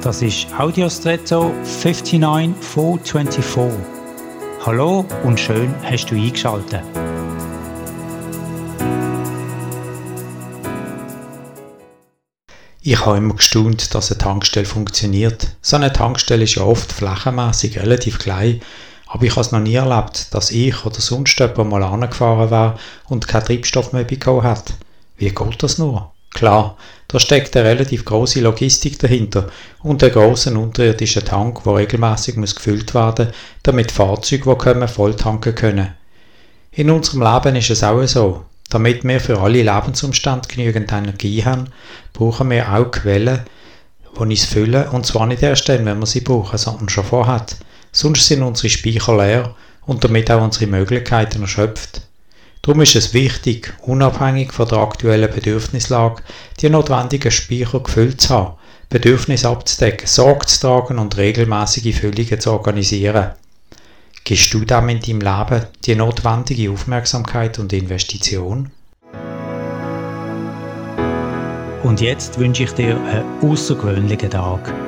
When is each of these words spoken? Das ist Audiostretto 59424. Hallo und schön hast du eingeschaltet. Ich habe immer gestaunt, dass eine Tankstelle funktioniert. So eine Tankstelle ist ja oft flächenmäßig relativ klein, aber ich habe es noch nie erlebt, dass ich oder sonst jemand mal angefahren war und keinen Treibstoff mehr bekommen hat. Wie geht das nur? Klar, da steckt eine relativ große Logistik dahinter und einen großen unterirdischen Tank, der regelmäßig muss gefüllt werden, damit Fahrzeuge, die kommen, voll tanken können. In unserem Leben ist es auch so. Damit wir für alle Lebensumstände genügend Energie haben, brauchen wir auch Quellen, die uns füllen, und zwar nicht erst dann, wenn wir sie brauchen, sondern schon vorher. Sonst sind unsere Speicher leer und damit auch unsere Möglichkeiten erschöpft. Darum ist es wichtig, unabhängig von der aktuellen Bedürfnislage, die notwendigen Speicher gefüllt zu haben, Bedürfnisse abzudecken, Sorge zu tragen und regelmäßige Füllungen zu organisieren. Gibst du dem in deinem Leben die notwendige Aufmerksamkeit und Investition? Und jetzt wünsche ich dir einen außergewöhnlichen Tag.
Das 0.00 0.22
ist 0.22 0.46
Audiostretto 0.56 1.52
59424. 1.64 3.80
Hallo 4.64 5.04
und 5.24 5.40
schön 5.40 5.74
hast 5.82 6.06
du 6.06 6.14
eingeschaltet. 6.14 6.84
Ich 12.80 13.04
habe 13.04 13.16
immer 13.16 13.34
gestaunt, 13.34 13.92
dass 13.92 14.12
eine 14.12 14.18
Tankstelle 14.18 14.66
funktioniert. 14.66 15.56
So 15.62 15.74
eine 15.74 15.92
Tankstelle 15.92 16.44
ist 16.44 16.54
ja 16.54 16.62
oft 16.62 16.92
flächenmäßig 16.92 17.80
relativ 17.80 18.20
klein, 18.20 18.60
aber 19.08 19.24
ich 19.24 19.32
habe 19.32 19.40
es 19.40 19.50
noch 19.50 19.58
nie 19.58 19.74
erlebt, 19.74 20.32
dass 20.32 20.52
ich 20.52 20.86
oder 20.86 21.00
sonst 21.00 21.40
jemand 21.40 21.70
mal 21.70 21.82
angefahren 21.82 22.52
war 22.52 22.78
und 23.08 23.26
keinen 23.26 23.46
Treibstoff 23.46 23.92
mehr 23.92 24.04
bekommen 24.04 24.44
hat. 24.44 24.74
Wie 25.16 25.30
geht 25.30 25.60
das 25.60 25.78
nur? 25.78 26.12
Klar, 26.34 26.76
da 27.08 27.18
steckt 27.18 27.56
eine 27.56 27.70
relativ 27.70 28.04
große 28.04 28.40
Logistik 28.40 28.98
dahinter 28.98 29.48
und 29.82 30.02
einen 30.02 30.12
großen 30.12 30.56
unterirdischen 30.56 31.24
Tank, 31.24 31.64
der 31.64 31.76
regelmäßig 31.76 32.36
muss 32.36 32.54
gefüllt 32.54 32.94
werden, 32.94 33.30
damit 33.62 33.90
Fahrzeuge, 33.90 34.50
die 34.50 34.58
kommen, 34.58 34.88
voll 34.88 35.16
tanken 35.16 35.54
können. 35.54 35.94
In 36.70 36.90
unserem 36.90 37.22
Leben 37.22 37.56
ist 37.56 37.70
es 37.70 37.82
auch 37.82 38.04
so. 38.06 38.44
Damit 38.70 39.02
wir 39.04 39.18
für 39.20 39.40
alle 39.40 39.62
Lebensumstände 39.62 40.46
genügend 40.46 40.92
Energie 40.92 41.42
haben, 41.42 41.70
brauchen 42.12 42.50
wir 42.50 42.70
auch 42.70 42.90
Quellen, 42.90 43.40
die 44.14 44.20
uns 44.20 44.44
füllen, 44.44 44.88
und 44.88 45.06
zwar 45.06 45.26
nicht 45.26 45.42
erst 45.42 45.70
dann, 45.70 45.86
wenn 45.86 45.98
wir 45.98 46.06
sie 46.06 46.20
brauchen, 46.20 46.58
sondern 46.58 46.90
schon 46.90 47.04
vorher. 47.04 47.46
Sonst 47.90 48.26
sind 48.26 48.42
unsere 48.42 48.68
Speicher 48.68 49.16
leer 49.16 49.54
und 49.86 50.04
damit 50.04 50.30
auch 50.30 50.42
unsere 50.42 50.66
Möglichkeiten 50.66 51.40
erschöpft. 51.40 52.02
Darum 52.68 52.82
ist 52.82 52.96
es 52.96 53.14
wichtig, 53.14 53.72
unabhängig 53.80 54.52
von 54.52 54.68
der 54.68 54.76
aktuellen 54.76 55.30
Bedürfnislage, 55.30 56.22
die 56.60 56.68
notwendigen 56.68 57.30
Speicher 57.30 57.80
gefüllt 57.80 58.20
zu 58.20 58.34
haben, 58.34 58.56
Bedürfnisse 58.90 59.48
abzudecken, 59.48 60.06
Sorge 60.06 60.44
zu 60.44 60.60
tragen 60.60 60.98
und 60.98 61.16
regelmäßige 61.16 61.98
Füllungen 61.98 62.38
zu 62.38 62.52
organisieren. 62.52 63.30
Gibst 64.22 64.52
du 64.52 64.66
dem 64.66 64.90
in 64.90 65.00
deinem 65.00 65.20
Leben 65.22 65.66
die 65.86 65.94
notwendige 65.94 66.70
Aufmerksamkeit 66.70 67.58
und 67.58 67.72
Investition? 67.72 68.70
Und 71.84 72.02
jetzt 72.02 72.38
wünsche 72.38 72.64
ich 72.64 72.72
dir 72.72 73.00
einen 73.00 73.50
außergewöhnlichen 73.50 74.28
Tag. 74.28 74.87